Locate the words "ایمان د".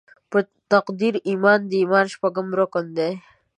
1.29-1.71